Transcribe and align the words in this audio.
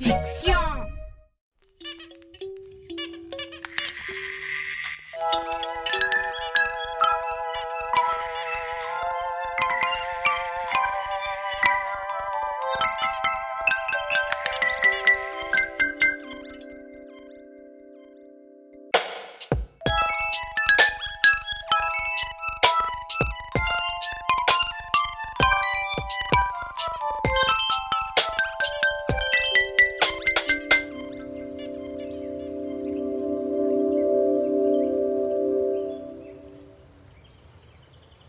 fixo. 0.00 0.53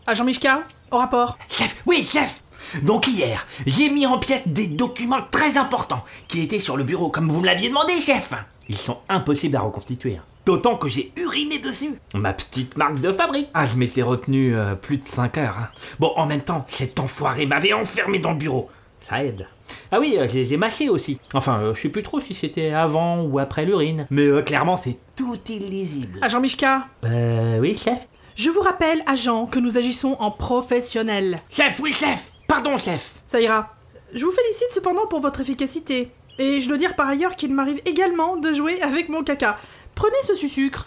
Agent 0.06 0.24
Mishka, 0.24 0.60
au 0.92 0.98
rapport. 0.98 1.36
Chef, 1.48 1.74
oui, 1.86 2.02
chef 2.02 2.42
Donc 2.82 3.06
hier, 3.08 3.46
j'ai 3.66 3.88
mis 3.90 4.06
en 4.06 4.18
pièces 4.18 4.46
des 4.46 4.66
documents 4.68 5.22
très 5.30 5.58
importants 5.58 6.04
qui 6.28 6.40
étaient 6.42 6.58
sur 6.58 6.76
le 6.76 6.84
bureau, 6.84 7.08
comme 7.10 7.28
vous 7.28 7.40
me 7.40 7.46
l'aviez 7.46 7.68
demandé, 7.68 8.00
chef. 8.00 8.32
Ils 8.68 8.76
sont 8.76 8.98
impossibles 9.08 9.56
à 9.56 9.60
reconstituer. 9.60 10.16
hein. 10.18 10.22
D'autant 10.44 10.76
que 10.76 10.88
j'ai 10.88 11.12
uriné 11.16 11.58
dessus. 11.58 11.94
Ma 12.14 12.32
petite 12.32 12.76
marque 12.76 13.00
de 13.00 13.10
fabrique. 13.10 13.48
Ah, 13.52 13.64
je 13.66 13.74
m'étais 13.74 14.02
retenu 14.02 14.54
euh, 14.54 14.76
plus 14.76 14.98
de 14.98 15.04
5 15.04 15.38
heures. 15.38 15.56
hein. 15.58 15.68
Bon, 15.98 16.12
en 16.16 16.26
même 16.26 16.42
temps, 16.42 16.64
cet 16.68 17.00
enfoiré 17.00 17.46
m'avait 17.46 17.72
enfermé 17.72 18.20
dans 18.20 18.30
le 18.30 18.36
bureau. 18.38 18.70
Ça 19.08 19.24
aide. 19.24 19.48
Ah 19.90 19.98
oui, 19.98 20.16
euh, 20.18 20.28
j'ai 20.28 20.56
mâché 20.56 20.88
aussi. 20.88 21.18
Enfin, 21.34 21.58
euh, 21.60 21.74
je 21.74 21.80
sais 21.82 21.88
plus 21.88 22.04
trop 22.04 22.20
si 22.20 22.32
c'était 22.34 22.70
avant 22.70 23.22
ou 23.22 23.40
après 23.40 23.64
l'urine. 23.64 24.06
Mais 24.10 24.26
euh, 24.26 24.42
clairement, 24.42 24.76
c'est 24.76 24.96
tout 25.16 25.38
illisible. 25.48 26.20
Agent 26.22 26.40
Mishka, 26.40 26.86
Euh, 27.04 27.58
oui, 27.60 27.76
chef 27.76 28.06
je 28.36 28.50
vous 28.50 28.60
rappelle, 28.60 29.02
agent, 29.06 29.46
que 29.46 29.58
nous 29.58 29.76
agissons 29.78 30.16
en 30.20 30.30
professionnel. 30.30 31.40
Chef, 31.50 31.80
oui, 31.80 31.92
chef 31.92 32.30
Pardon, 32.46 32.78
chef 32.78 33.12
Ça 33.26 33.40
ira. 33.40 33.74
Je 34.14 34.24
vous 34.24 34.30
félicite 34.30 34.70
cependant 34.70 35.06
pour 35.08 35.20
votre 35.20 35.40
efficacité. 35.40 36.10
Et 36.38 36.60
je 36.60 36.68
dois 36.68 36.76
dire 36.78 36.94
par 36.94 37.08
ailleurs 37.08 37.34
qu'il 37.34 37.52
m'arrive 37.52 37.80
également 37.86 38.36
de 38.36 38.52
jouer 38.54 38.80
avec 38.82 39.08
mon 39.08 39.24
caca. 39.24 39.58
Prenez 39.94 40.16
ce 40.22 40.36
sucre. 40.36 40.86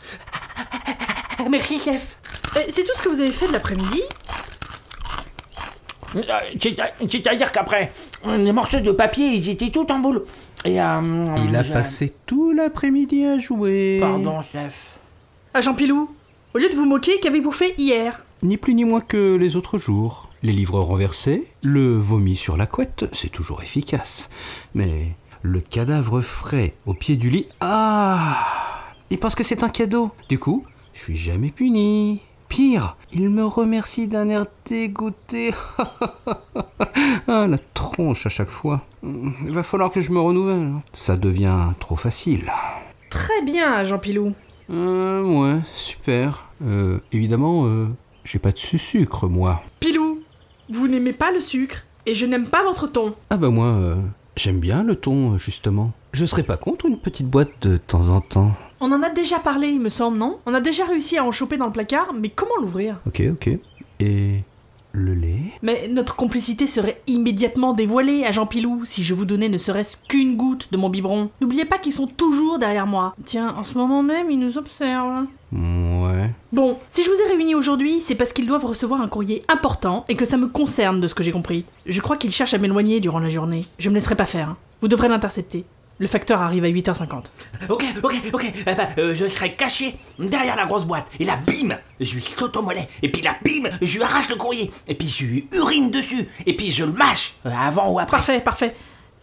Merci, 1.49 1.79
chef 1.79 2.17
Euh, 2.55 2.59
C'est 2.69 2.83
tout 2.83 2.91
ce 2.95 3.01
que 3.01 3.09
vous 3.09 3.19
avez 3.19 3.31
fait 3.31 3.47
de 3.47 3.53
l'après-midi 3.53 4.01
Euh, 6.15 6.21
c'est- 6.59 6.75
C'est-à-dire 7.11 7.51
qu'après, 7.51 7.91
les 8.25 8.51
morceaux 8.51 8.79
de 8.79 8.91
papier, 8.91 9.27
ils 9.27 9.49
étaient 9.49 9.69
tout 9.69 9.91
en 9.91 9.99
boule. 9.99 10.23
Et 10.65 10.81
euh, 10.81 11.35
Il 11.45 11.55
a 11.55 11.63
passé 11.63 12.13
tout 12.25 12.51
l'après-midi 12.51 13.25
à 13.25 13.37
jouer. 13.39 13.97
Pardon, 14.01 14.41
chef. 14.51 14.97
Agent 15.53 15.73
Pilou, 15.75 16.09
au 16.53 16.57
lieu 16.57 16.69
de 16.69 16.75
vous 16.75 16.85
moquer, 16.85 17.19
qu'avez-vous 17.19 17.51
fait 17.51 17.75
hier 17.77 18.23
Ni 18.41 18.57
plus 18.57 18.73
ni 18.73 18.83
moins 18.83 19.01
que 19.01 19.35
les 19.35 19.55
autres 19.55 19.77
jours. 19.77 20.29
Les 20.41 20.51
livres 20.51 20.79
renversés, 20.79 21.45
le 21.61 21.97
vomi 21.97 22.35
sur 22.35 22.57
la 22.57 22.65
couette, 22.65 23.05
c'est 23.11 23.29
toujours 23.29 23.61
efficace. 23.61 24.29
Mais 24.73 25.09
le 25.41 25.59
cadavre 25.59 26.21
frais 26.21 26.73
au 26.85 26.93
pied 26.93 27.17
du 27.17 27.29
lit, 27.29 27.47
ah 27.61 28.37
Il 29.11 29.19
pense 29.19 29.35
que 29.35 29.43
c'est 29.43 29.63
un 29.63 29.69
cadeau. 29.69 30.11
Du 30.27 30.39
coup, 30.39 30.65
je 30.93 31.01
suis 31.01 31.17
jamais 31.17 31.49
puni. 31.49 32.21
Pire, 32.47 32.97
il 33.11 33.29
me 33.29 33.45
remercie 33.45 34.07
d'un 34.07 34.27
air 34.29 34.47
dégoûté. 34.67 35.53
ah, 37.27 37.45
la 37.47 37.57
tronche 37.75 38.25
à 38.25 38.29
chaque 38.29 38.49
fois. 38.49 38.81
Il 39.03 39.51
va 39.51 39.61
falloir 39.61 39.91
que 39.91 40.01
je 40.01 40.11
me 40.11 40.19
renouvelle. 40.19 40.73
Ça 40.93 41.15
devient 41.15 41.73
trop 41.79 41.95
facile. 41.95 42.51
Très 43.11 43.43
bien, 43.43 43.71
agent 43.71 43.99
Pilou. 43.99 44.33
Euh, 44.69 45.23
ouais, 45.23 45.59
super. 45.75 46.45
Euh, 46.65 46.99
évidemment, 47.11 47.65
euh, 47.65 47.87
j'ai 48.23 48.39
pas 48.39 48.51
de 48.51 48.57
sucre, 48.57 49.27
moi. 49.27 49.61
Pilou, 49.79 50.19
vous 50.69 50.87
n'aimez 50.87 51.13
pas 51.13 51.31
le 51.31 51.39
sucre, 51.39 51.83
et 52.05 52.13
je 52.13 52.25
n'aime 52.25 52.47
pas 52.47 52.63
votre 52.63 52.87
ton. 52.87 53.15
Ah 53.29 53.37
bah 53.37 53.49
moi, 53.49 53.67
euh, 53.67 53.95
j'aime 54.35 54.59
bien 54.59 54.83
le 54.83 54.95
thon, 54.95 55.37
justement. 55.37 55.91
Je 56.13 56.25
serais 56.25 56.43
pas 56.43 56.57
contre 56.57 56.85
une 56.85 56.99
petite 56.99 57.27
boîte 57.27 57.51
de 57.61 57.77
temps 57.77 58.09
en 58.09 58.21
temps. 58.21 58.51
On 58.79 58.91
en 58.91 59.03
a 59.03 59.09
déjà 59.09 59.39
parlé, 59.39 59.67
il 59.67 59.81
me 59.81 59.89
semble, 59.89 60.17
non? 60.17 60.39
On 60.45 60.53
a 60.53 60.61
déjà 60.61 60.85
réussi 60.85 61.17
à 61.17 61.25
en 61.25 61.31
choper 61.31 61.57
dans 61.57 61.65
le 61.65 61.71
placard, 61.71 62.13
mais 62.13 62.29
comment 62.29 62.55
l'ouvrir? 62.61 62.97
Ok, 63.07 63.21
ok. 63.31 63.57
Et 63.99 64.43
le 64.91 65.13
lait 65.13 65.43
Mais 65.61 65.87
notre 65.87 66.15
complicité 66.15 66.67
serait 66.67 67.01
immédiatement 67.07 67.73
dévoilée, 67.73 68.25
agent 68.25 68.45
Pilou, 68.45 68.81
si 68.85 69.03
je 69.03 69.13
vous 69.13 69.25
donnais 69.25 69.49
ne 69.49 69.57
serait-ce 69.57 69.97
qu'une 70.07 70.35
goutte 70.35 70.71
de 70.71 70.77
mon 70.77 70.89
biberon. 70.89 71.29
N'oubliez 71.41 71.65
pas 71.65 71.77
qu'ils 71.77 71.93
sont 71.93 72.07
toujours 72.07 72.59
derrière 72.59 72.87
moi. 72.87 73.15
Tiens, 73.25 73.55
en 73.57 73.63
ce 73.63 73.77
moment 73.77 74.03
même, 74.03 74.31
ils 74.31 74.39
nous 74.39 74.57
observent. 74.57 75.25
Ouais. 75.51 76.31
Bon, 76.51 76.77
si 76.89 77.03
je 77.03 77.09
vous 77.09 77.21
ai 77.21 77.27
réunis 77.27 77.55
aujourd'hui, 77.55 77.99
c'est 77.99 78.15
parce 78.15 78.33
qu'ils 78.33 78.47
doivent 78.47 78.65
recevoir 78.65 79.01
un 79.01 79.07
courrier 79.07 79.43
important 79.47 80.05
et 80.09 80.15
que 80.15 80.25
ça 80.25 80.37
me 80.37 80.47
concerne 80.47 80.99
de 80.99 81.07
ce 81.07 81.15
que 81.15 81.23
j'ai 81.23 81.31
compris. 81.31 81.65
Je 81.85 82.01
crois 82.01 82.17
qu'ils 82.17 82.31
cherchent 82.31 82.53
à 82.53 82.59
m'éloigner 82.59 82.99
durant 82.99 83.19
la 83.19 83.29
journée. 83.29 83.65
Je 83.77 83.89
me 83.89 83.95
laisserai 83.95 84.15
pas 84.15 84.25
faire. 84.25 84.55
Vous 84.81 84.87
devrez 84.87 85.09
l'intercepter. 85.09 85.65
Le 85.99 86.07
facteur 86.07 86.41
arrive 86.41 86.63
à 86.63 86.69
8h50. 86.69 87.25
Ok, 87.69 87.83
ok, 88.01 88.13
ok. 88.33 88.53
Eh 88.55 88.63
ben, 88.73 88.87
euh, 88.97 89.13
je 89.13 89.27
serai 89.27 89.55
caché 89.55 89.95
derrière 90.17 90.55
la 90.55 90.65
grosse 90.65 90.85
boîte. 90.85 91.07
Et 91.19 91.25
là, 91.25 91.35
bim 91.45 91.75
Je 91.99 92.13
lui 92.13 92.21
saute 92.21 92.55
au 92.55 92.61
mollet. 92.61 92.87
Et 93.03 93.11
puis 93.11 93.21
là, 93.21 93.35
bim 93.43 93.69
Je 93.81 93.97
lui 93.97 94.03
arrache 94.03 94.29
le 94.29 94.35
courrier. 94.35 94.71
Et 94.87 94.95
puis 94.95 95.07
je 95.09 95.25
lui 95.25 95.47
urine 95.51 95.91
dessus. 95.91 96.27
Et 96.45 96.55
puis 96.55 96.71
je 96.71 96.85
le 96.85 96.93
mâche. 96.93 97.35
euh, 97.45 97.49
avant 97.51 97.91
ou 97.91 97.99
après. 97.99 98.17
Parfait, 98.17 98.39
parfait. 98.39 98.75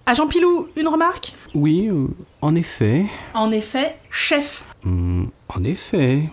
Agent 0.04 0.28
Pilou, 0.28 0.68
une 0.76 0.86
remarque? 0.86 1.32
Oui, 1.54 1.88
euh, 1.90 2.06
en 2.42 2.54
effet. 2.54 3.06
En 3.34 3.50
effet, 3.50 3.96
chef. 4.10 4.62
Hmm, 4.84 5.24
en 5.48 5.64
effet. 5.64 6.24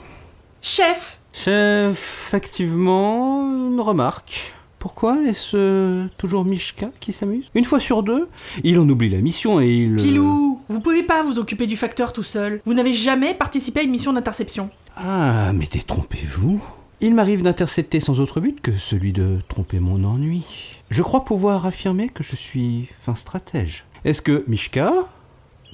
Chef 0.62 1.20
Chef, 1.36 2.28
effectivement, 2.28 3.42
une 3.50 3.82
remarque. 3.82 4.54
Pourquoi 4.84 5.18
est-ce 5.26 5.56
euh, 5.56 6.08
toujours 6.18 6.44
Mishka 6.44 6.90
qui 7.00 7.14
s'amuse 7.14 7.46
Une 7.56 7.64
fois 7.64 7.80
sur 7.80 8.04
deux, 8.04 8.28
il 8.66 8.78
en 8.80 8.90
oublie 8.90 9.08
la 9.08 9.20
mission 9.22 9.62
et 9.62 9.70
il... 9.74 9.94
euh, 9.94 9.96
Pilou, 9.96 10.60
vous 10.68 10.82
pouvez 10.82 11.04
pas 11.04 11.24
vous 11.24 11.40
occuper 11.40 11.68
du 11.68 11.78
facteur 11.78 12.12
tout 12.12 12.22
seul. 12.22 12.60
Vous 12.66 12.74
n'avez 12.74 12.94
jamais 12.94 13.34
participé 13.34 13.80
à 13.80 13.84
une 13.84 13.92
mission 13.92 14.12
d'interception. 14.12 14.70
Ah, 14.98 15.54
mais 15.54 15.70
détrompez-vous. 15.72 16.62
Il 17.00 17.16
m'arrive 17.16 17.44
d'intercepter 17.44 18.02
sans 18.02 18.20
autre 18.20 18.42
but 18.42 18.60
que 18.60 18.76
celui 18.76 19.14
de 19.14 19.40
tromper 19.48 19.80
mon 19.80 20.04
ennui. 20.04 20.44
Je 20.90 21.02
crois 21.02 21.24
pouvoir 21.24 21.66
affirmer 21.66 22.10
que 22.10 22.22
je 22.22 22.36
suis 22.36 22.90
fin 23.00 23.16
stratège. 23.16 23.86
Est-ce 24.04 24.22
que, 24.22 24.44
Mishka, 24.50 24.92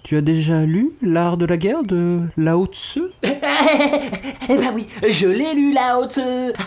tu 0.03 0.17
as 0.17 0.21
déjà 0.21 0.65
lu 0.65 0.91
L'art 1.01 1.37
de 1.37 1.45
la 1.45 1.57
guerre 1.57 1.83
de 1.83 2.21
Lao 2.37 2.65
Tzu? 2.67 3.01
Eh 4.51 4.57
ben 4.57 4.71
oui, 4.73 4.87
je 5.07 5.27
l'ai 5.27 5.53
lu 5.53 5.71
là 5.73 5.99
haute. 5.99 6.19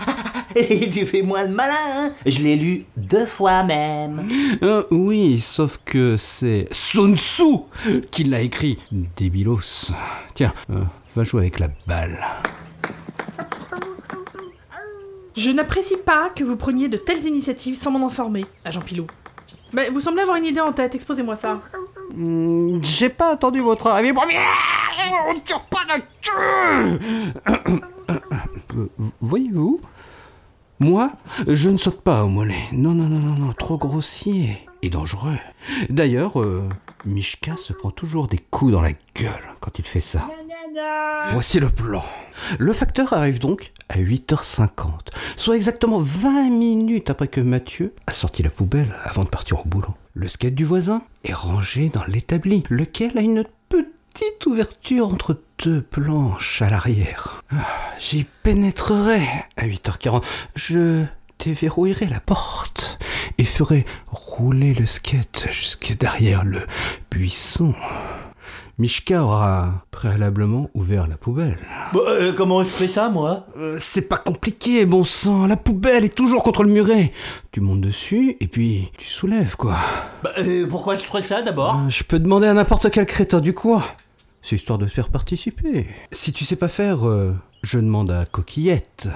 Et 0.55 0.89
tu 0.89 1.05
fais 1.07 1.23
moi 1.23 1.43
le 1.43 1.51
malin. 1.53 1.75
hein. 1.97 2.13
Je 2.25 2.39
l'ai 2.41 2.55
lu 2.57 2.85
deux 2.97 3.27
fois 3.27 3.63
même. 3.65 4.29
Euh, 4.63 4.85
Oui, 4.91 5.41
sauf 5.41 5.79
que 5.85 6.17
c'est 6.17 6.69
Sun 6.71 7.17
Tzu 7.17 7.43
qui 8.13 8.25
l'a 8.25 8.41
écrit. 8.43 8.79
Débilos. 9.17 9.91
Tiens, 10.35 10.53
euh, 10.71 10.83
va 11.17 11.25
jouer 11.25 11.41
avec 11.43 11.59
la 11.59 11.69
balle. 11.87 12.19
Je 15.37 15.51
n'apprécie 15.51 15.97
pas 15.97 16.31
que 16.31 16.45
vous 16.45 16.57
preniez 16.57 16.89
de 16.89 16.99
telles 16.99 17.25
initiatives 17.25 17.75
sans 17.77 17.91
m'en 17.91 18.07
informer, 18.07 18.45
agent 18.65 18.83
Pilou. 18.83 19.07
Mais 19.73 19.89
vous 19.89 20.01
semblez 20.01 20.21
avoir 20.23 20.37
une 20.37 20.45
idée 20.47 20.61
en 20.61 20.73
tête, 20.73 20.95
exposez-moi 20.95 21.35
ça. 21.37 21.61
Hmm, 22.15 22.79
J'ai 22.83 23.09
pas 23.09 23.33
attendu 23.33 23.61
votre 23.61 23.87
arrivée. 23.89 24.13
On 25.29 25.41
tire 25.41 25.63
pas 25.63 25.81
là-dessus 25.89 27.81
Euh, 28.11 28.89
Voyez-vous 29.21 29.81
Moi, 30.81 31.11
je 31.47 31.69
ne 31.71 31.77
saute 31.77 32.01
pas 32.01 32.25
au 32.25 32.29
mollet. 32.29 32.65
Non, 32.73 32.91
non, 32.95 33.05
non, 33.05 33.19
non, 33.21 33.35
non, 33.47 33.53
trop 33.53 33.77
grossier 33.79 34.59
et 34.83 34.91
dangereux. 34.91 35.39
D'ailleurs, 35.89 36.41
euh, 36.41 36.69
Mishka 37.05 37.57
se 37.57 37.73
prend 37.73 37.91
toujours 37.91 38.27
des 38.29 38.39
coups 38.39 38.73
dans 38.73 38.81
la 38.83 38.93
gueule 39.15 39.55
quand 39.61 39.79
il 39.79 39.85
fait 39.85 40.01
ça. 40.01 40.29
Voici 41.33 41.61
le 41.61 41.69
plan. 41.71 42.03
Le 42.59 42.73
facteur 42.73 43.13
arrive 43.13 43.39
donc 43.39 43.73
à 43.89 43.99
8h50, 43.99 44.89
soit 45.37 45.57
exactement 45.57 45.99
20 46.01 46.51
minutes 46.51 47.11
après 47.11 47.29
que 47.29 47.41
Mathieu 47.41 47.95
a 48.07 48.13
sorti 48.13 48.43
la 48.43 48.51
poubelle 48.51 48.95
avant 49.05 49.23
de 49.25 49.29
partir 49.29 49.61
au 49.61 49.65
boulot. 49.65 49.95
Le 50.15 50.29
skate 50.29 50.55
du 50.55 50.65
voisin 50.65 51.03
est 51.25 51.33
rangé 51.33 51.89
dans 51.89 52.05
l'établi, 52.05 52.65
lequel 52.69 53.17
a 53.17 53.23
une 53.23 53.45
petite 53.71 54.45
ouverture 54.47 55.09
entre 55.09 55.41
deux 55.65 55.81
planches 55.81 56.61
à 56.61 56.69
l'arrière. 56.69 57.43
Ah, 57.51 57.67
J'y 57.99 58.27
pénétrerai 58.43 59.23
à 59.57 59.67
8h40. 59.67 60.23
Je 60.55 61.05
déverrouillerai 61.39 62.07
la 62.07 62.21
porte 62.21 62.99
et 63.39 63.45
ferai 63.45 63.87
rouler 64.09 64.75
le 64.75 64.85
skate 64.85 65.47
jusque 65.51 65.97
derrière 65.99 66.45
le 66.45 66.67
buisson. 67.11 67.75
Mishka 68.83 69.23
aura 69.23 69.85
préalablement 69.93 70.69
ouvert 70.75 71.07
la 71.07 71.17
poubelle. 71.17 71.57
Bah, 71.93 72.01
euh, 72.09 72.33
comment 72.37 72.65
je 72.65 72.69
fais 72.69 72.89
ça, 72.89 73.11
moi? 73.11 73.47
Euh, 73.57 73.77
c'est 73.79 74.03
pas 74.03 74.17
compliqué, 74.17 74.87
bon 74.87 75.05
sang. 75.05 75.47
La 75.47 75.57
poubelle 75.57 76.03
est 76.03 76.13
toujours 76.13 76.43
contre 76.43 76.65
le 76.65 76.71
muret. 76.71 77.13
Tu 77.53 77.61
montes 77.61 77.81
dessus 77.81 78.37
et 78.41 78.49
puis 78.49 78.91
tu 78.99 79.07
soulèves, 79.07 79.55
quoi. 79.55 79.77
Bah, 80.25 80.33
euh, 80.39 80.67
pourquoi 80.67 80.97
je 80.97 81.05
ferais 81.05 81.23
ça 81.23 81.43
d'abord? 81.43 81.89
Je 81.89 82.03
peux 82.03 82.19
demander 82.19 82.49
à 82.49 82.55
n'importe 82.55 82.91
quel 82.91 83.07
crétin 83.07 83.39
du 83.39 83.55
coin. 83.55 83.85
C'est 84.41 84.57
histoire 84.57 84.81
de 84.81 84.87
te 84.87 84.91
faire 84.91 85.11
participer. 85.11 85.87
Si 86.11 86.33
tu 86.33 86.45
sais 86.45 86.57
pas 86.57 86.67
faire, 86.67 87.03
je 87.63 87.79
demande 87.79 88.11
à 88.11 88.25
Coquillette. 88.25 89.09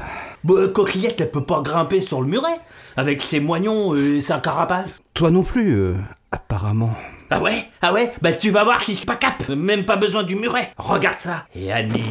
Bah, 0.44 0.68
Coquillette, 0.72 1.20
elle 1.20 1.32
peut 1.32 1.44
pas 1.44 1.60
grimper 1.60 2.00
sur 2.00 2.22
le 2.22 2.28
muret 2.28 2.60
avec 2.96 3.20
ses 3.20 3.40
moignons 3.40 3.96
et 3.96 4.20
sa 4.20 4.38
carapace. 4.38 4.90
Toi 5.12 5.32
non 5.32 5.42
plus, 5.42 5.92
apparemment. 6.30 6.94
Ah 7.30 7.40
ouais? 7.40 7.68
Ah 7.82 7.92
ouais? 7.92 8.12
Bah 8.22 8.32
tu 8.32 8.50
vas 8.50 8.62
voir 8.64 8.80
si 8.80 8.92
je 8.92 8.98
suis 8.98 9.06
pas 9.06 9.16
cap 9.16 9.48
Même 9.48 9.84
pas 9.84 9.96
besoin 9.96 10.22
du 10.22 10.36
muret. 10.36 10.72
Regarde 10.78 11.18
ça. 11.18 11.46
Et 11.54 11.72
Annie 11.72 12.04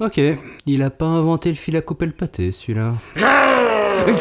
Ok, 0.00 0.20
il 0.66 0.82
a 0.82 0.90
pas 0.90 1.06
inventé 1.06 1.50
le 1.50 1.54
fil 1.54 1.76
à 1.76 1.80
couper 1.80 2.06
le 2.06 2.12
pâté, 2.12 2.50
celui-là. 2.50 2.94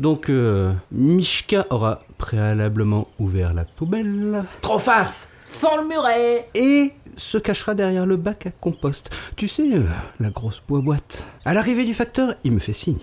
Donc, 0.00 0.30
euh, 0.30 0.72
Mishka 0.90 1.66
aura 1.70 2.00
préalablement 2.18 3.06
ouvert 3.18 3.52
la 3.52 3.64
poubelle. 3.64 4.44
Trop 4.62 4.78
face 4.78 5.28
Sans 5.44 5.76
le 5.76 5.86
muret. 5.86 6.48
Et 6.54 6.92
se 7.16 7.38
cachera 7.38 7.74
derrière 7.74 8.06
le 8.06 8.16
bac 8.16 8.46
à 8.46 8.50
compost. 8.50 9.10
Tu 9.36 9.46
sais, 9.46 9.68
euh, 9.74 9.84
la 10.18 10.30
grosse 10.30 10.62
boîte. 10.66 11.24
À 11.44 11.54
l'arrivée 11.54 11.84
du 11.84 11.94
facteur, 11.94 12.34
il 12.44 12.52
me 12.52 12.58
fait 12.58 12.72
signe. 12.72 12.98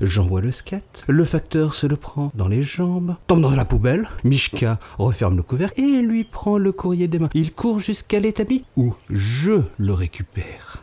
J'envoie 0.00 0.40
le 0.40 0.50
skate, 0.52 1.04
le 1.08 1.24
facteur 1.24 1.74
se 1.74 1.86
le 1.86 1.96
prend 1.96 2.30
dans 2.34 2.48
les 2.48 2.62
jambes, 2.62 3.16
tombe 3.26 3.40
dans 3.42 3.54
la 3.54 3.64
poubelle, 3.64 4.08
Mishka 4.24 4.78
referme 4.98 5.36
le 5.36 5.42
couvercle 5.42 5.80
et 5.80 6.00
lui 6.02 6.24
prend 6.24 6.58
le 6.58 6.72
courrier 6.72 7.08
des 7.08 7.18
mains. 7.18 7.30
Il 7.34 7.52
court 7.52 7.80
jusqu'à 7.80 8.20
l'établi 8.20 8.64
où 8.76 8.94
je 9.10 9.62
le 9.78 9.92
récupère. 9.92 10.80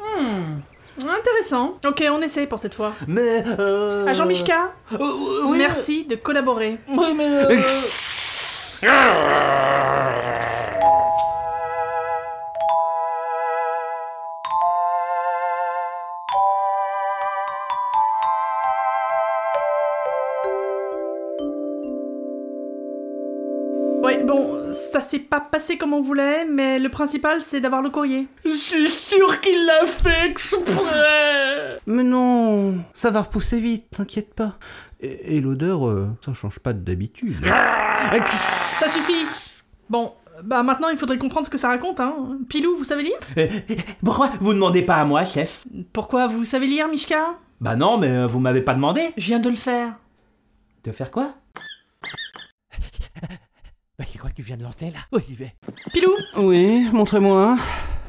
Intéressant. 0.99 1.77
Ok, 1.85 2.03
on 2.11 2.21
essaye 2.21 2.45
pour 2.47 2.59
cette 2.59 2.75
fois. 2.75 2.93
Mais 3.07 3.43
euh... 3.59 4.05
Agent 4.07 4.25
Mishka, 4.25 4.71
euh, 4.93 4.97
euh, 4.99 5.41
oui, 5.45 5.57
merci 5.57 6.05
de 6.05 6.15
collaborer. 6.15 6.77
mais- 6.88 6.95
Oui 6.97 7.13
mais... 7.15 7.23
euh, 7.25 7.61
Bon, 24.25 24.73
ça 24.73 25.01
s'est 25.01 25.19
pas 25.19 25.39
passé 25.41 25.77
comme 25.77 25.94
on 25.94 26.01
voulait, 26.01 26.45
mais 26.45 26.79
le 26.79 26.89
principal 26.89 27.41
c'est 27.41 27.59
d'avoir 27.59 27.81
le 27.81 27.89
courrier. 27.89 28.27
Je 28.45 28.51
suis 28.51 28.89
sûr 28.89 29.41
qu'il 29.41 29.65
l'a 29.65 29.85
fait 29.85 30.27
exprès 30.29 31.79
Mais 31.88 32.03
non, 32.03 32.75
ça 32.94 33.12
va 33.12 33.21
repousser 33.21 33.59
vite, 33.59 33.85
t'inquiète 33.95 34.33
pas. 34.33 34.53
Et, 35.01 35.38
et 35.38 35.41
l'odeur, 35.41 35.88
euh, 35.88 36.07
ça 36.23 36.33
change 36.33 36.59
pas 36.59 36.73
d'habitude. 36.73 37.35
Ça 38.27 38.88
suffit 38.88 39.25
Bon, 39.89 40.13
bah 40.44 40.63
maintenant 40.63 40.89
il 40.89 40.97
faudrait 40.97 41.17
comprendre 41.17 41.45
ce 41.45 41.51
que 41.51 41.57
ça 41.57 41.67
raconte, 41.69 42.00
hein. 42.00 42.38
Pilou, 42.50 42.75
vous 42.77 42.83
savez 42.83 43.03
lire? 43.03 43.17
Euh, 43.38 43.47
Pourquoi 44.03 44.29
vous 44.39 44.53
demandez 44.53 44.83
pas 44.83 44.95
à 44.95 45.06
moi, 45.06 45.24
chef? 45.24 45.65
Pourquoi 45.94 46.27
vous 46.27 46.45
savez 46.45 46.67
lire, 46.67 46.88
Mishka? 46.88 47.33
Bah 47.59 47.75
non, 47.75 47.97
mais 47.97 48.09
euh, 48.09 48.27
vous 48.27 48.39
m'avez 48.39 48.62
pas 48.62 48.74
demandé 48.74 49.09
Je 49.17 49.25
viens 49.27 49.39
de 49.39 49.50
le 49.50 49.56
faire. 49.56 49.94
De 50.83 50.91
faire 50.91 51.12
quoi? 51.12 51.33
Tu 54.41 54.47
viens 54.47 54.57
de 54.57 54.63
lancer 54.63 54.85
là 54.85 55.01
Oui, 55.11 55.21
j'y 55.29 55.35
vais. 55.35 55.53
Pilou, 55.93 56.09
Oui, 56.38 56.88
montrez-moi. 56.91 57.57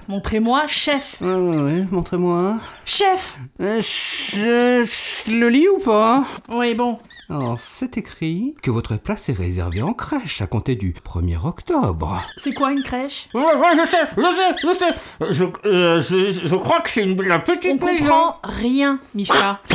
montrez-moi 0.08 0.66
chef. 0.66 1.18
Ouais, 1.20 1.34
ouais, 1.34 1.58
ouais, 1.58 1.86
montrez-moi. 1.90 2.56
Chef 2.86 3.36
Euh, 3.60 3.82
je, 3.82 4.86
je 5.26 5.30
le 5.30 5.50
lis 5.50 5.68
ou 5.68 5.78
pas 5.80 6.24
Oui, 6.48 6.72
bon. 6.72 6.96
Alors, 7.28 7.60
c'est 7.60 7.98
écrit 7.98 8.54
que 8.62 8.70
votre 8.70 8.96
place 8.96 9.28
est 9.28 9.34
réservée 9.34 9.82
en 9.82 9.92
crèche 9.92 10.40
à 10.40 10.46
compter 10.46 10.74
du 10.74 10.94
1er 10.94 11.36
octobre. 11.46 12.22
C'est 12.38 12.54
quoi 12.54 12.72
une 12.72 12.82
crèche 12.82 13.28
Ouais, 13.34 13.42
ouais, 13.42 13.76
je 13.84 13.90
sais, 13.90 14.06
je 14.16 14.22
sais, 14.34 14.56
je 14.62 14.72
sais. 14.72 15.32
Je, 15.32 15.44
euh, 15.68 16.00
je, 16.00 16.46
je 16.46 16.56
crois 16.56 16.80
que 16.80 16.88
c'est 16.88 17.02
une, 17.02 17.20
la 17.20 17.36
On 17.36 17.40
petite 17.40 17.82
maison. 17.82 18.04
comprend 18.06 18.36
rien, 18.42 18.98
Mishka. 19.14 19.60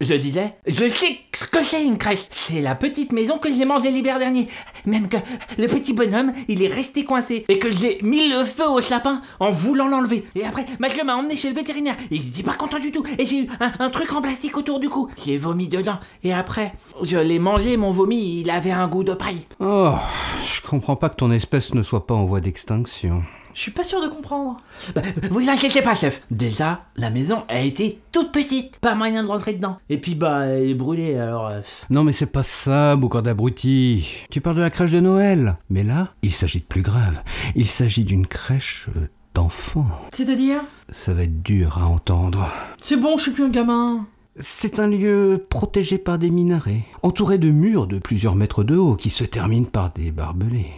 Je 0.00 0.14
disais, 0.14 0.54
je 0.66 0.88
sais 0.88 1.18
ce 1.32 1.46
que 1.46 1.62
c'est 1.62 1.84
une 1.84 1.98
crèche. 1.98 2.26
C'est 2.30 2.60
la 2.60 2.74
petite 2.74 3.12
maison 3.12 3.38
que 3.38 3.52
j'ai 3.52 3.64
mangée 3.64 3.90
l'hiver 3.90 4.18
dernier. 4.18 4.48
Même 4.86 5.08
que 5.08 5.16
le 5.56 5.66
petit 5.66 5.92
bonhomme, 5.92 6.32
il 6.48 6.62
est 6.62 6.72
resté 6.72 7.04
coincé. 7.04 7.44
Et 7.48 7.58
que 7.58 7.70
j'ai 7.70 7.98
mis 8.02 8.28
le 8.28 8.44
feu 8.44 8.68
au 8.68 8.80
sapin 8.80 9.22
en 9.40 9.50
voulant 9.50 9.88
l'enlever. 9.88 10.24
Et 10.34 10.44
après, 10.44 10.66
Mathieu 10.78 11.04
m'a 11.04 11.16
emmené 11.16 11.36
chez 11.36 11.48
le 11.48 11.54
vétérinaire. 11.54 11.96
Et 12.10 12.16
il 12.16 12.28
était 12.28 12.42
pas 12.42 12.54
content 12.54 12.78
du 12.78 12.90
tout. 12.90 13.04
Et 13.18 13.24
j'ai 13.24 13.44
eu 13.44 13.46
un, 13.60 13.72
un 13.78 13.90
truc 13.90 14.12
en 14.12 14.20
plastique 14.20 14.56
autour 14.56 14.80
du 14.80 14.88
cou. 14.88 15.08
J'ai 15.24 15.36
vomi 15.36 15.68
dedans. 15.68 15.98
Et 16.22 16.32
après, 16.32 16.72
je 17.02 17.16
l'ai 17.16 17.38
mangé, 17.38 17.76
mon 17.76 17.90
vomi, 17.90 18.40
il 18.40 18.50
avait 18.50 18.72
un 18.72 18.88
goût 18.88 19.04
de 19.04 19.14
paille. 19.14 19.46
Oh, 19.60 19.92
je 20.44 20.60
comprends 20.60 20.96
pas 20.96 21.08
que 21.08 21.16
ton 21.16 21.30
espèce 21.30 21.72
ne 21.74 21.82
soit 21.82 22.06
pas 22.06 22.14
en 22.14 22.24
voie 22.24 22.40
d'extinction. 22.40 23.22
Je 23.54 23.60
suis 23.60 23.70
pas 23.70 23.84
sûr 23.84 24.02
de 24.02 24.08
comprendre. 24.08 24.56
Bah, 24.94 25.02
vous 25.30 25.48
inquiétez 25.48 25.80
pas, 25.80 25.94
chef. 25.94 26.22
Déjà, 26.30 26.86
la 26.96 27.10
maison 27.10 27.44
a 27.48 27.60
été 27.60 28.00
toute 28.10 28.32
petite. 28.32 28.78
Pas 28.80 28.94
moyen 28.96 29.22
de 29.22 29.28
rentrer 29.28 29.52
dedans. 29.54 29.78
Et 29.88 29.98
puis, 29.98 30.14
bah, 30.16 30.46
elle 30.46 30.70
est 30.70 30.74
brûlée, 30.74 31.16
alors... 31.16 31.48
euh, 31.48 31.60
Non 31.88 32.02
mais 32.02 32.12
c'est 32.12 32.26
pas 32.26 32.42
ça, 32.42 32.96
boucan 32.96 33.22
d'abruti. 33.22 34.08
Tu 34.30 34.40
parles 34.40 34.56
de 34.56 34.60
la 34.60 34.70
crèche 34.70 34.90
de 34.90 35.00
Noël. 35.00 35.56
Mais 35.70 35.84
là, 35.84 36.08
il 36.22 36.32
s'agit 36.32 36.60
de 36.60 36.64
plus 36.64 36.82
grave. 36.82 37.22
Il 37.54 37.68
s'agit 37.68 38.02
d'une 38.04 38.26
crèche 38.26 38.88
euh, 38.96 39.06
d'enfants. 39.34 39.86
C'est-à-dire? 40.12 40.60
Ça 40.90 41.14
va 41.14 41.22
être 41.22 41.42
dur 41.42 41.78
à 41.78 41.86
entendre. 41.86 42.48
C'est 42.80 42.96
bon, 42.96 43.16
je 43.16 43.22
suis 43.22 43.30
plus 43.32 43.44
un 43.44 43.50
gamin. 43.50 44.06
C'est 44.40 44.80
un 44.80 44.88
lieu 44.88 45.46
protégé 45.48 45.96
par 45.96 46.18
des 46.18 46.28
minarets, 46.28 46.84
entouré 47.04 47.38
de 47.38 47.50
murs 47.50 47.86
de 47.86 48.00
plusieurs 48.00 48.34
mètres 48.34 48.64
de 48.64 48.76
haut 48.76 48.96
qui 48.96 49.10
se 49.10 49.22
terminent 49.22 49.64
par 49.64 49.92
des 49.92 50.10
barbelés. 50.10 50.72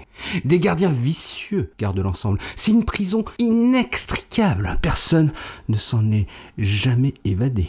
Des 0.44 0.58
gardiens 0.58 0.90
vicieux 0.90 1.72
gardent 1.78 2.00
l'ensemble. 2.00 2.38
C'est 2.54 2.72
une 2.72 2.84
prison 2.84 3.24
inextricable. 3.38 4.76
Personne 4.82 5.32
ne 5.70 5.78
s'en 5.78 6.12
est 6.12 6.26
jamais 6.58 7.14
évadé. 7.24 7.68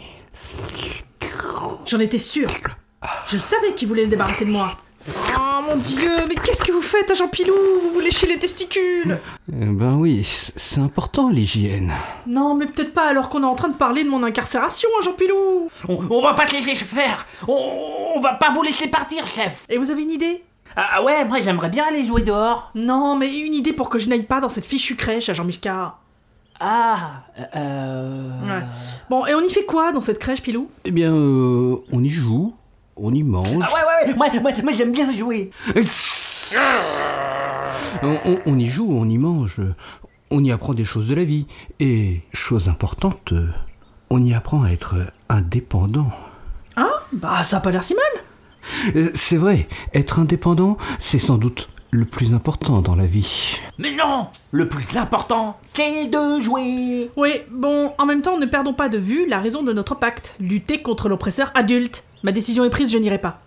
J'en 1.86 2.00
étais 2.00 2.20
sûr. 2.20 2.50
Je 3.28 3.38
savais 3.38 3.74
qu'il 3.74 3.88
voulait 3.88 4.06
se 4.06 4.10
débarrasser 4.10 4.44
de 4.44 4.52
moi. 4.52 4.76
Oh 5.10 5.60
mon 5.66 5.78
dieu, 5.78 6.12
mais 6.28 6.36
qu'est-ce 6.36 6.64
que 6.64 6.72
vous 6.72 6.82
faites, 6.82 7.10
agent 7.12 7.28
Pilou? 7.30 7.54
Vous 7.82 7.90
vous 7.94 8.00
léchez 8.02 8.28
les 8.28 8.38
testicules 8.38 9.20
Eh 9.50 9.66
ben 9.66 9.94
oui, 9.96 10.28
c'est 10.56 10.82
important 10.82 11.30
l'hygiène. 11.30 11.94
Non, 12.26 12.56
mais 12.56 12.66
peut-être 12.66 12.94
pas 12.94 13.08
alors 13.08 13.30
qu'on 13.30 13.42
est 13.44 13.46
en 13.46 13.56
train 13.56 13.70
de 13.70 13.76
parler 13.76 14.04
de 14.04 14.10
mon 14.10 14.24
incarcération, 14.24 14.90
agent 15.00 15.14
Pilou 15.14 15.70
On, 15.88 16.00
on 16.10 16.22
va 16.22 16.34
pas 16.34 16.46
te 16.46 16.54
laisser 16.56 16.76
faire. 16.76 17.26
On, 17.48 18.14
on 18.16 18.20
va 18.20 18.34
pas 18.34 18.52
vous 18.52 18.64
laisser 18.64 18.88
partir, 18.88 19.26
chef. 19.28 19.66
Et 19.70 19.78
vous 19.78 19.92
avez 19.92 20.04
une 20.04 20.12
idée? 20.12 20.44
Ah 20.76 20.90
ah 20.96 21.04
ouais, 21.04 21.24
moi 21.26 21.40
j'aimerais 21.42 21.70
bien 21.70 21.86
aller 21.88 22.06
jouer 22.06 22.22
dehors. 22.22 22.72
Non, 22.76 23.16
mais 23.16 23.34
une 23.40 23.54
idée 23.54 23.74
pour 23.74 23.90
que 23.90 24.00
je 24.00 24.10
n'aille 24.10 24.24
pas 24.24 24.42
dans 24.42 24.50
cette 24.50 24.66
fichue 24.66 24.96
crèche, 24.98 25.30
agent 25.30 25.44
Mishka. 25.46 25.96
Ah, 26.60 27.22
euh... 27.56 28.30
Ouais. 28.42 28.64
Bon, 29.10 29.26
et 29.26 29.36
on 29.36 29.42
y 29.42 29.50
fait 29.50 29.66
quoi 29.66 29.92
dans 29.92 30.02
cette 30.02 30.20
crèche, 30.20 30.42
Pilou? 30.42 30.70
Eh 30.86 30.92
bien, 30.92 31.14
euh, 31.14 31.78
on 31.92 32.04
y 32.04 32.10
joue, 32.10 32.54
on 33.00 33.14
y 33.14 33.24
mange. 33.24 33.48
Ah 33.62 33.70
ouais, 33.74 34.08
ouais, 34.10 34.14
moi, 34.16 34.28
moi, 34.42 34.52
moi 34.64 34.72
j'aime 34.74 34.92
bien 34.92 35.12
jouer. 35.14 35.52
On, 38.04 38.18
on- 38.26 38.40
on 38.46 38.60
y 38.60 38.68
joue, 38.68 38.88
on 38.90 39.08
y 39.10 39.18
mange, 39.18 39.58
on 40.32 40.44
y 40.44 40.52
apprend 40.52 40.74
des 40.74 40.86
choses 40.86 41.08
de 41.08 41.16
la 41.16 41.24
vie. 41.24 41.48
Et, 41.80 42.22
chose 42.34 42.70
importante, 42.70 43.34
on 44.10 44.24
y 44.24 44.34
apprend 44.34 44.64
à 44.64 44.70
être 44.72 44.96
indépendant. 45.30 46.10
Hein 46.76 46.90
Bah, 47.14 47.44
ça 47.44 47.58
a 47.58 47.60
pas 47.60 47.72
l'air 47.72 47.84
si 47.84 47.96
mal. 47.96 48.94
Euh, 48.96 49.10
C'est 49.16 49.38
vrai, 49.38 49.68
être 49.94 50.20
indépendant, 50.20 50.78
c'est 51.00 51.20
sans 51.20 51.38
doute 51.38 51.70
le 51.90 52.04
plus 52.04 52.34
important 52.34 52.82
dans 52.82 52.96
la 52.96 53.06
vie. 53.06 53.60
Mais 53.78 53.96
non, 53.96 54.28
le 54.52 54.68
plus 54.68 54.98
important, 54.98 55.58
c'est 55.64 56.08
de 56.08 56.42
jouer. 56.42 57.10
Oui, 57.16 57.32
bon, 57.50 57.94
en 57.98 58.06
même 58.06 58.22
temps, 58.22 58.38
ne 58.38 58.46
perdons 58.46 58.74
pas 58.74 58.90
de 58.90 58.98
vue 58.98 59.26
la 59.28 59.40
raison 59.40 59.64
de 59.64 59.72
notre 59.72 59.96
pacte. 59.96 60.36
Lutter 60.42 60.82
contre 60.82 61.08
l'oppresseur 61.08 61.50
adulte. 61.56 62.04
Ma 62.24 62.32
décision 62.32 62.64
est 62.66 62.70
prise, 62.70 62.92
je 62.92 62.98
n'irai 62.98 63.18
pas. 63.18 63.40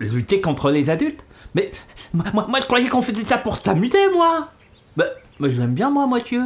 Lutter 0.00 0.40
contre 0.40 0.70
les 0.70 0.90
adultes? 0.90 1.24
Mais 1.54 1.70
moi, 2.12 2.26
moi, 2.32 2.46
moi, 2.48 2.60
je 2.60 2.66
croyais 2.66 2.88
qu'on 2.88 3.02
faisait 3.02 3.24
ça 3.24 3.38
pour 3.38 3.58
s'amuser, 3.58 4.08
moi. 4.12 4.48
Bah, 4.96 5.06
moi 5.40 5.48
je 5.48 5.56
l'aime 5.56 5.74
bien, 5.74 5.90
moi, 5.90 6.06
Mathieu. 6.06 6.42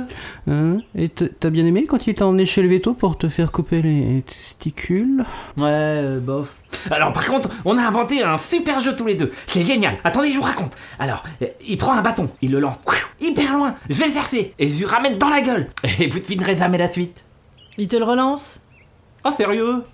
Hein? 0.51 0.79
Et 0.95 1.09
t'as 1.09 1.51
bien 1.51 1.67
aimé 1.67 1.85
quand 1.87 2.07
il 2.07 2.15
t'a 2.15 2.27
emmené 2.27 2.47
chez 2.47 2.63
le 2.63 2.69
veto 2.69 2.95
pour 2.95 3.19
te 3.19 3.29
faire 3.29 3.53
couper 3.53 3.83
les 3.83 4.23
testicules? 4.27 5.25
Ouais, 5.57 5.69
euh, 5.69 6.21
bof. 6.21 6.55
Alors 6.91 7.13
par 7.13 7.27
contre, 7.27 7.49
on 7.65 7.79
a 7.79 7.83
inventé 7.83 8.23
un 8.23 8.39
super 8.39 8.81
jeu 8.81 8.95
tous 8.95 9.07
les 9.07 9.15
deux. 9.15 9.33
C'est 9.47 9.63
génial. 9.63 9.99
Attendez, 10.05 10.33
je 10.33 10.37
vous 10.37 10.43
raconte. 10.43 10.73
Alors, 10.99 11.23
euh, 11.43 11.47
il 11.67 11.77
prend 11.77 11.93
un 11.93 12.03
bâton, 12.03 12.31
il 12.41 12.51
le 12.51 12.61
lance 12.61 12.79
hyper 13.23 13.57
loin. 13.57 13.75
Je 13.89 13.95
vais 13.95 14.07
le 14.07 14.13
verser 14.13 14.55
et 14.59 14.69
je 14.69 14.79
lui 14.79 14.85
ramène 14.85 15.17
dans 15.17 15.29
la 15.29 15.41
gueule. 15.41 15.69
Et 15.99 16.09
vous 16.09 16.19
devinerez 16.19 16.57
jamais 16.57 16.79
la 16.79 16.89
suite. 16.89 17.25
Il 17.79 17.89
te 17.89 17.97
le 17.97 18.05
relance? 18.05 18.61
Oh 19.25 19.31
sérieux? 19.31 19.85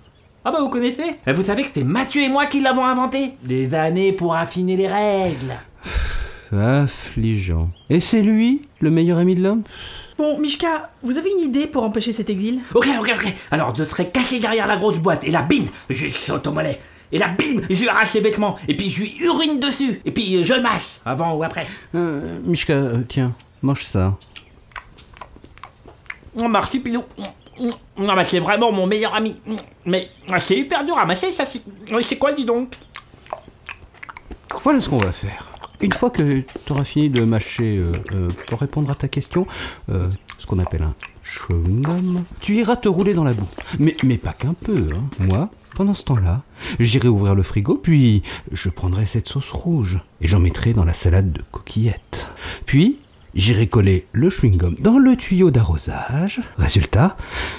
Ah 0.45 0.51
bah 0.51 0.59
vous 0.61 0.69
connaissez 0.69 1.15
Vous 1.27 1.43
savez 1.43 1.63
que 1.63 1.69
c'est 1.73 1.83
Mathieu 1.83 2.21
et 2.23 2.29
moi 2.29 2.45
qui 2.45 2.61
l'avons 2.61 2.85
inventé 2.85 3.33
Des 3.43 3.73
années 3.73 4.13
pour 4.13 4.35
affiner 4.35 4.77
les 4.77 4.87
règles. 4.87 5.55
Affligeant. 6.53 7.69
Et 7.89 7.99
c'est 7.99 8.21
lui, 8.21 8.67
le 8.79 8.89
meilleur 8.89 9.17
ami 9.19 9.35
de 9.35 9.43
l'homme? 9.43 9.63
Bon, 10.17 10.39
Mishka, 10.39 10.89
vous 11.03 11.17
avez 11.17 11.29
une 11.31 11.39
idée 11.45 11.67
pour 11.67 11.83
empêcher 11.83 12.11
cet 12.11 12.29
exil? 12.29 12.59
Ok, 12.73 12.87
ok, 12.99 13.11
ok. 13.15 13.33
Alors 13.51 13.75
je 13.75 13.83
serai 13.83 14.09
caché 14.09 14.39
derrière 14.39 14.67
la 14.67 14.77
grosse 14.77 14.97
boîte 14.97 15.23
et 15.23 15.31
là, 15.31 15.41
bim, 15.43 15.65
je 15.89 16.05
lui 16.05 16.11
saute 16.11 16.47
au 16.47 16.51
mollet. 16.51 16.79
Et 17.11 17.17
là, 17.17 17.27
bim, 17.29 17.61
je 17.69 17.79
lui 17.81 17.87
arrache 17.89 18.13
les 18.13 18.21
vêtements. 18.21 18.55
Et 18.67 18.75
puis 18.75 18.89
je 18.89 19.01
lui 19.01 19.17
urine 19.19 19.59
dessus. 19.59 20.01
Et 20.05 20.11
puis 20.11 20.43
je 20.43 20.53
le 20.53 20.61
mâche, 20.61 20.99
avant 21.05 21.35
ou 21.35 21.43
après. 21.43 21.67
euh, 21.95 22.37
Mishka, 22.43 22.73
euh, 22.73 22.97
tiens, 23.07 23.31
mange 23.61 23.83
ça. 23.83 24.17
Oh, 26.37 26.47
merci 26.47 26.79
Pilou. 26.79 27.03
Non, 27.59 28.15
mais 28.15 28.25
c'est 28.25 28.39
vraiment 28.39 28.71
mon 28.71 28.85
meilleur 28.87 29.13
ami. 29.13 29.35
Mais 29.85 30.07
ah, 30.31 30.39
c'est 30.39 30.57
hyper 30.57 30.85
dur 30.85 30.97
à 30.97 31.05
mâcher, 31.05 31.31
ça. 31.31 31.45
C'est 31.45 31.61
c'est 32.01 32.17
quoi, 32.17 32.31
dis 32.31 32.45
donc? 32.45 32.75
Voilà 34.63 34.81
ce 34.81 34.89
qu'on 34.89 34.97
va 34.97 35.11
faire. 35.11 35.45
Une 35.81 35.93
fois 35.93 36.09
que 36.09 36.39
tu 36.41 36.71
auras 36.71 36.83
fini 36.83 37.09
de 37.09 37.23
mâcher, 37.23 37.77
euh, 37.77 37.93
euh, 38.13 38.27
pour 38.47 38.59
répondre 38.59 38.91
à 38.91 38.95
ta 38.95 39.07
question, 39.07 39.47
euh, 39.89 40.09
ce 40.37 40.45
qu'on 40.45 40.59
appelle 40.59 40.83
un 40.83 40.93
chewing-gum, 41.23 42.23
tu 42.41 42.55
iras 42.55 42.75
te 42.75 42.89
rouler 42.89 43.13
dans 43.13 43.23
la 43.23 43.33
boue. 43.33 43.47
Mais, 43.77 43.95
mais 44.03 44.17
pas 44.17 44.33
qu'un 44.33 44.53
peu, 44.53 44.89
hein. 44.93 45.03
Moi, 45.19 45.49
pendant 45.75 45.93
ce 45.93 46.03
temps-là, 46.03 46.41
j'irai 46.79 47.07
ouvrir 47.07 47.35
le 47.35 47.43
frigo, 47.43 47.75
puis 47.75 48.23
je 48.51 48.67
prendrai 48.67 49.05
cette 49.05 49.29
sauce 49.29 49.51
rouge 49.51 49.99
et 50.19 50.27
j'en 50.27 50.39
mettrai 50.39 50.73
dans 50.73 50.83
la 50.83 50.93
salade 50.93 51.31
de 51.31 51.41
coquillettes. 51.51 52.27
Puis, 52.65 52.99
j'irai 53.35 53.67
coller 53.67 54.05
le 54.11 54.29
chewing-gum 54.29 54.75
dans 54.79 54.97
le 54.97 55.15
tuyau 55.15 55.51
d'arrosage. 55.51 56.41
Résultat, 56.57 57.17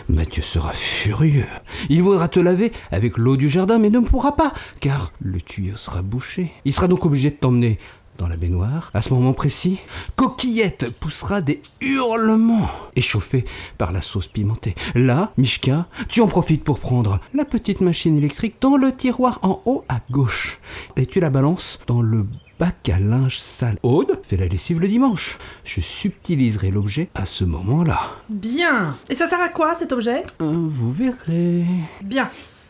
Mathieu 0.08 0.42
sera 0.42 0.72
furieux. 0.72 1.46
Il 1.88 2.02
voudra 2.02 2.28
te 2.28 2.40
laver 2.40 2.72
avec 2.90 3.16
l'eau 3.16 3.36
du 3.36 3.48
jardin, 3.48 3.78
mais 3.78 3.90
ne 3.90 4.00
pourra 4.00 4.36
pas, 4.36 4.52
car 4.80 5.12
le 5.20 5.40
tuyau 5.40 5.76
sera 5.76 6.02
bouché. 6.02 6.52
Il 6.64 6.72
sera 6.72 6.88
donc 6.88 7.04
obligé 7.04 7.30
de 7.30 7.36
t'emmener 7.36 7.78
dans 8.20 8.28
la 8.28 8.36
baignoire. 8.36 8.90
À 8.92 9.00
ce 9.00 9.14
moment 9.14 9.32
précis, 9.32 9.78
Coquillette 10.16 10.90
poussera 10.90 11.40
des 11.40 11.62
hurlements, 11.80 12.68
échauffés 12.94 13.46
par 13.78 13.92
la 13.92 14.02
sauce 14.02 14.28
pimentée. 14.28 14.74
Là, 14.94 15.32
Mishka, 15.38 15.86
tu 16.08 16.20
en 16.20 16.26
profites 16.26 16.62
pour 16.62 16.80
prendre 16.80 17.20
la 17.32 17.46
petite 17.46 17.80
machine 17.80 18.18
électrique 18.18 18.56
dans 18.60 18.76
le 18.76 18.94
tiroir 18.94 19.38
en 19.42 19.62
haut 19.64 19.84
à 19.88 20.00
gauche. 20.10 20.58
Et 20.96 21.06
tu 21.06 21.18
la 21.18 21.30
balances 21.30 21.78
dans 21.86 22.02
le 22.02 22.26
bac 22.60 22.90
à 22.90 22.98
linge 22.98 23.38
sale. 23.38 23.78
Aude 23.82 24.20
fait 24.22 24.36
la 24.36 24.46
lessive 24.46 24.80
le 24.80 24.86
dimanche. 24.86 25.38
Je 25.64 25.80
subtiliserai 25.80 26.70
l'objet 26.70 27.08
à 27.14 27.24
ce 27.24 27.44
moment-là. 27.44 28.00
Bien. 28.28 28.98
Et 29.08 29.14
ça 29.14 29.26
sert 29.26 29.40
à 29.40 29.48
quoi 29.48 29.74
cet 29.74 29.92
objet? 29.92 30.24
Euh, 30.42 30.52
vous 30.68 30.92
verrez. 30.92 31.64
Bien. 32.02 32.28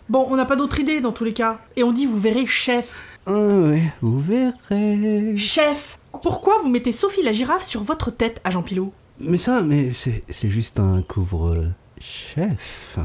Bon, 0.08 0.28
on 0.30 0.36
n'a 0.36 0.44
pas 0.44 0.54
d'autre 0.54 0.78
idée 0.78 1.00
dans 1.00 1.10
tous 1.10 1.24
les 1.24 1.32
cas. 1.32 1.58
Et 1.74 1.82
on 1.82 1.92
dit 1.92 2.06
vous 2.06 2.18
verrez 2.20 2.46
chef. 2.46 2.88
Ah 3.26 3.32
ouais, 3.32 3.92
vous 4.00 4.20
verrez. 4.20 5.36
Chef 5.36 5.98
Pourquoi 6.22 6.58
vous 6.62 6.68
mettez 6.68 6.92
Sophie 6.92 7.24
la 7.24 7.32
girafe 7.32 7.64
sur 7.64 7.82
votre 7.82 8.12
tête, 8.12 8.40
agent 8.44 8.62
Pilou 8.62 8.92
Mais 9.18 9.38
ça, 9.38 9.60
mais 9.60 9.92
c'est 9.92 10.20
c'est 10.28 10.50
juste 10.50 10.78
un 10.78 11.02
couvre-chef. 11.02 12.98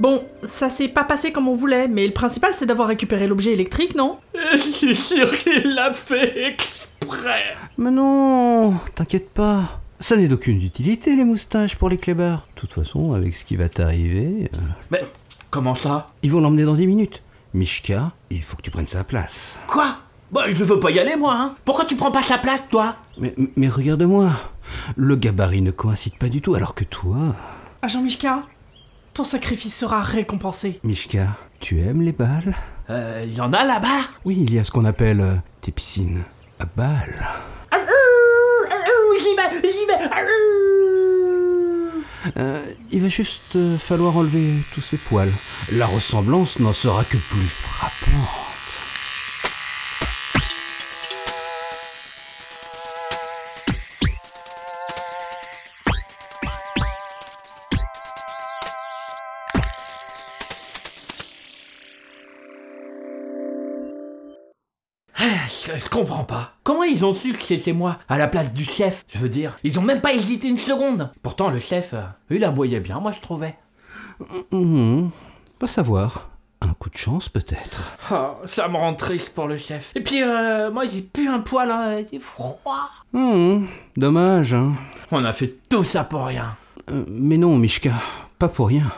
Bon, 0.00 0.24
ça 0.44 0.68
s'est 0.68 0.88
pas 0.88 1.02
passé 1.04 1.32
comme 1.32 1.48
on 1.48 1.54
voulait, 1.56 1.88
mais 1.88 2.06
le 2.06 2.12
principal 2.12 2.52
c'est 2.54 2.66
d'avoir 2.66 2.88
récupéré 2.88 3.26
l'objet 3.26 3.52
électrique, 3.52 3.96
non 3.96 4.18
Je 4.52 4.58
suis 4.58 4.94
sûr 4.94 5.36
qu'il 5.38 5.74
l'a 5.74 5.92
fait 5.92 6.46
exprès. 6.46 7.56
Mais 7.76 7.90
non, 7.90 8.74
t'inquiète 8.94 9.30
pas. 9.30 9.80
Ça 10.00 10.16
n'est 10.16 10.28
d'aucune 10.28 10.62
utilité, 10.62 11.16
les 11.16 11.24
moustaches, 11.24 11.74
pour 11.74 11.88
les 11.88 11.98
clébards. 11.98 12.46
De 12.54 12.60
toute 12.60 12.72
façon, 12.72 13.12
avec 13.14 13.34
ce 13.34 13.44
qui 13.44 13.56
va 13.56 13.68
t'arriver, 13.68 14.48
euh, 14.54 14.58
Mais 14.92 15.02
comment 15.50 15.74
ça 15.74 16.10
ils 16.22 16.30
vont 16.30 16.40
l'emmener 16.40 16.64
dans 16.64 16.74
10 16.74 16.86
minutes. 16.86 17.22
Mishka, 17.52 18.12
il 18.30 18.42
faut 18.42 18.56
que 18.56 18.62
tu 18.62 18.70
prennes 18.70 18.86
sa 18.86 19.02
place. 19.02 19.56
Quoi 19.66 19.96
Bah, 20.30 20.44
je 20.48 20.62
veux 20.62 20.78
pas 20.78 20.92
y 20.92 21.00
aller, 21.00 21.16
moi, 21.16 21.34
hein. 21.36 21.54
Pourquoi 21.64 21.84
tu 21.84 21.96
prends 21.96 22.12
pas 22.12 22.22
sa 22.22 22.38
place, 22.38 22.68
toi 22.68 22.94
Mais, 23.18 23.34
mais 23.56 23.68
regarde-moi. 23.68 24.30
Le 24.96 25.16
gabarit 25.16 25.62
ne 25.62 25.72
coïncide 25.72 26.16
pas 26.16 26.28
du 26.28 26.40
tout, 26.42 26.54
alors 26.54 26.74
que 26.74 26.84
toi, 26.84 27.16
Agent 27.82 28.02
Mishka, 28.02 28.42
ton 29.18 29.24
sacrifice 29.24 29.74
sera 29.74 30.00
récompensé. 30.00 30.78
Mishka, 30.84 31.26
tu 31.58 31.80
aimes 31.80 32.02
les 32.02 32.12
balles? 32.12 32.54
Euh, 32.88 33.26
y 33.28 33.40
en 33.40 33.52
a 33.52 33.64
là-bas 33.64 34.02
Oui, 34.24 34.38
il 34.40 34.54
y 34.54 34.60
a 34.60 34.64
ce 34.64 34.70
qu'on 34.70 34.84
appelle 34.84 35.20
euh, 35.20 35.34
des 35.64 35.72
piscines 35.72 36.22
à 36.60 36.66
balles. 36.76 37.26
J'y 39.18 39.34
vais, 39.34 39.72
j'y 39.72 39.86
vais. 39.86 40.08
Euh, 42.36 42.62
il 42.92 43.02
va 43.02 43.08
juste 43.08 43.56
euh, 43.56 43.76
falloir 43.76 44.16
enlever 44.16 44.52
tous 44.72 44.82
ces 44.82 44.98
poils. 44.98 45.32
La 45.72 45.86
ressemblance 45.86 46.60
n'en 46.60 46.72
sera 46.72 47.02
que 47.02 47.16
plus 47.16 47.48
frappante. 47.50 48.47
Comprends 65.98 66.24
pas. 66.24 66.52
Comment 66.62 66.84
ils 66.84 67.04
ont 67.04 67.12
su 67.12 67.32
que 67.32 67.42
c'était 67.42 67.72
moi 67.72 67.98
à 68.08 68.18
la 68.18 68.28
place 68.28 68.52
du 68.52 68.64
chef 68.64 69.04
Je 69.08 69.18
veux 69.18 69.28
dire, 69.28 69.58
ils 69.64 69.78
ont 69.80 69.82
même 69.82 70.00
pas 70.00 70.12
hésité 70.12 70.46
une 70.46 70.58
seconde. 70.58 71.10
Pourtant, 71.22 71.50
le 71.50 71.58
chef, 71.58 71.92
euh, 71.92 72.02
il 72.30 72.44
aboyait 72.44 72.78
bien, 72.78 73.00
moi 73.00 73.10
je 73.10 73.20
trouvais. 73.20 73.56
Mhm. 74.52 75.10
Pas 75.58 75.66
savoir. 75.66 76.28
Un 76.60 76.74
coup 76.74 76.90
de 76.90 76.96
chance 76.96 77.28
peut-être. 77.28 77.96
Oh, 78.12 78.34
ça 78.46 78.68
me 78.68 78.76
rend 78.76 78.94
triste 78.94 79.32
pour 79.34 79.46
le 79.46 79.56
chef. 79.56 79.92
Et 79.94 80.00
puis, 80.02 80.22
euh, 80.22 80.70
moi 80.70 80.84
j'ai 80.88 81.02
plus 81.02 81.28
un 81.28 81.40
poil, 81.40 81.70
hein, 81.70 82.02
c'est 82.08 82.18
froid. 82.20 82.88
Mhm. 83.12 83.66
Dommage, 83.96 84.54
hein. 84.54 84.74
On 85.10 85.24
a 85.24 85.32
fait 85.32 85.56
tout 85.68 85.84
ça 85.84 86.04
pour 86.04 86.26
rien. 86.26 86.56
Euh, 86.90 87.04
mais 87.08 87.38
non, 87.38 87.56
Mishka, 87.56 87.92
pas 88.38 88.48
pour 88.48 88.68
rien. 88.68 88.90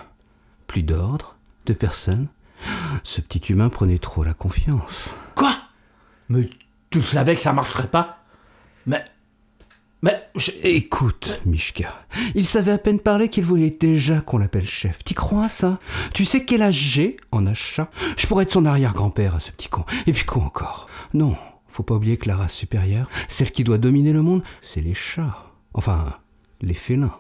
Plus 0.67 0.83
d'ordre, 0.83 1.37
de 1.67 1.73
personne. 1.73 2.29
Ce 3.05 3.23
petit 3.23 3.53
humain 3.53 3.71
prenait 3.71 3.99
trop 3.99 4.23
la 4.23 4.35
confiance. 4.35 5.15
Quoi? 5.35 5.55
Mais 6.29 6.51
tu 6.91 7.03
savais 7.03 7.35
que 7.35 7.41
ça 7.41 7.53
marcherait 7.53 7.89
pas 7.89 8.19
Mais. 8.87 9.05
Mais. 10.03 10.23
je- 10.35 10.51
Écoute, 10.63 11.41
Mishka, 11.45 11.93
il 12.35 12.47
savait 12.47 12.73
à 12.73 12.79
peine 12.79 13.01
parler 13.01 13.29
qu'il 13.29 13.45
voulait 13.45 13.71
déjà 13.79 14.21
qu'on 14.21 14.39
l'appelle 14.39 14.67
chef. 14.67 15.05
T'y 15.05 15.15
crois 15.15 15.49
ça? 15.49 15.79
Tu 16.15 16.25
sais 16.25 16.45
quel 16.45 16.63
âge 16.63 16.75
j'ai? 16.75 17.17
En 17.33 17.47
achat 17.47 17.91
Je 18.17 18.27
pourrais 18.27 18.45
être 18.45 18.53
son 18.53 18.65
arrière-grand-père 18.65 19.35
à 19.35 19.41
ce 19.41 19.51
petit 19.51 19.69
con. 19.69 19.85
Et 20.07 20.13
puis 20.13 20.25
quoi 20.25 20.43
encore? 20.43 20.89
Non, 21.13 21.37
faut 21.69 21.83
pas 21.83 21.95
oublier 21.95 22.17
que 22.17 22.29
la 22.29 22.37
race 22.37 22.55
supérieure, 22.55 23.09
celle 23.29 23.51
qui 23.53 23.63
doit 23.63 23.79
dominer 23.79 24.13
le 24.13 24.23
monde, 24.23 24.43
c'est 24.63 24.81
les 24.81 24.95
chats. 24.95 25.37
Enfin, 25.75 26.15
les 26.63 26.75
félins. 26.75 27.15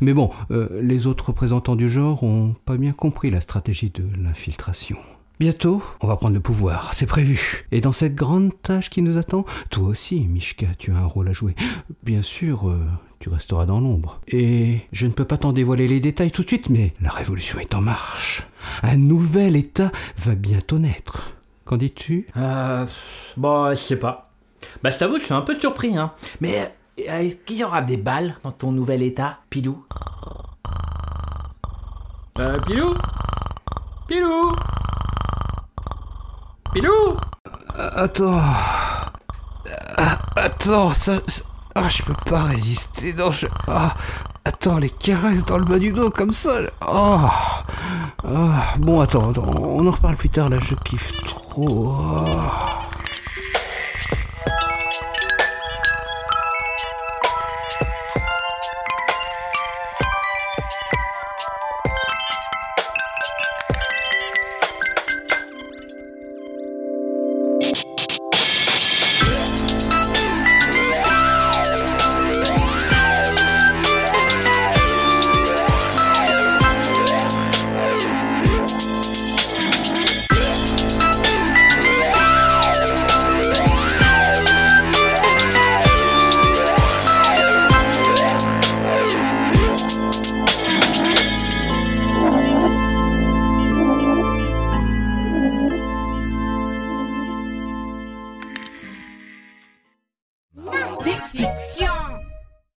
Mais 0.00 0.12
bon, 0.14 0.30
euh, 0.50 0.68
les 0.80 1.06
autres 1.06 1.28
représentants 1.28 1.76
du 1.76 1.88
genre 1.88 2.22
ont 2.22 2.54
pas 2.66 2.76
bien 2.76 2.92
compris 2.92 3.30
la 3.30 3.40
stratégie 3.40 3.90
de 3.90 4.04
l'infiltration. 4.22 4.98
Bientôt, 5.42 5.82
on 6.00 6.06
va 6.06 6.14
prendre 6.14 6.34
le 6.34 6.40
pouvoir, 6.40 6.94
c'est 6.94 7.04
prévu. 7.04 7.66
Et 7.72 7.80
dans 7.80 7.90
cette 7.90 8.14
grande 8.14 8.52
tâche 8.62 8.90
qui 8.90 9.02
nous 9.02 9.16
attend, 9.16 9.44
toi 9.70 9.88
aussi, 9.88 10.20
Mishka, 10.20 10.66
tu 10.78 10.92
as 10.92 10.96
un 10.96 11.04
rôle 11.04 11.28
à 11.28 11.32
jouer. 11.32 11.56
Bien 12.04 12.22
sûr, 12.22 12.70
euh, 12.70 12.80
tu 13.18 13.28
resteras 13.28 13.66
dans 13.66 13.80
l'ombre. 13.80 14.20
Et 14.28 14.82
je 14.92 15.04
ne 15.04 15.10
peux 15.10 15.24
pas 15.24 15.38
t'en 15.38 15.52
dévoiler 15.52 15.88
les 15.88 15.98
détails 15.98 16.30
tout 16.30 16.42
de 16.42 16.46
suite, 16.46 16.70
mais 16.70 16.94
la 17.00 17.10
révolution 17.10 17.58
est 17.58 17.74
en 17.74 17.80
marche. 17.80 18.46
Un 18.84 18.96
nouvel 18.96 19.56
État 19.56 19.90
va 20.16 20.36
bientôt 20.36 20.78
naître. 20.78 21.32
Qu'en 21.64 21.76
dis-tu? 21.76 22.28
Euh. 22.36 22.86
Bon, 23.36 23.70
je 23.70 23.74
sais 23.74 23.98
pas. 23.98 24.30
Bah, 24.84 24.90
je 24.90 24.98
t'avoue, 24.98 25.18
je 25.18 25.24
suis 25.24 25.34
un 25.34 25.42
peu 25.42 25.58
surpris, 25.58 25.96
hein. 25.96 26.12
Mais 26.40 26.72
euh, 27.00 27.18
est-ce 27.18 27.34
qu'il 27.34 27.56
y 27.56 27.64
aura 27.64 27.82
des 27.82 27.96
balles 27.96 28.36
dans 28.44 28.52
ton 28.52 28.70
nouvel 28.70 29.02
état, 29.02 29.40
Pilou? 29.50 29.84
Euh, 32.38 32.60
Pilou? 32.60 32.94
Pilou? 34.06 34.52
Pilou 36.72 37.16
Attends. 37.96 38.40
Ah, 39.96 40.18
attends, 40.36 40.92
ça, 40.92 41.20
Ah, 41.74 41.88
je 41.88 42.02
peux 42.02 42.14
pas 42.26 42.44
résister. 42.44 43.12
Non, 43.14 43.30
je... 43.30 43.46
Ah, 43.68 43.94
attends, 44.44 44.78
les 44.78 44.90
caresses 44.90 45.44
dans 45.44 45.58
le 45.58 45.64
bas 45.64 45.78
du 45.78 45.92
dos 45.92 46.10
comme 46.10 46.32
ça. 46.32 46.52
Ah. 46.80 47.64
Ah, 48.24 48.74
Bon, 48.78 49.00
attends, 49.00 49.30
attends, 49.30 49.44
on 49.58 49.86
en 49.86 49.90
reparle 49.90 50.16
plus 50.16 50.28
tard. 50.30 50.48
Là, 50.50 50.58
je 50.60 50.74
kiffe 50.74 51.12
trop. 51.24 51.94
Ah. 52.26 52.71